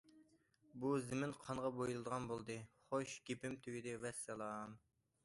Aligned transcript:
بۇ 0.83 0.93
زېمىن 1.07 1.35
قانغا 1.43 1.69
بويىلىدىغان 1.75 2.25
بولدى... 2.31 2.55
خوش، 2.87 3.13
گېپىم 3.29 3.59
تۈگىدى، 3.67 3.95
ۋەسسالام. 4.07 4.75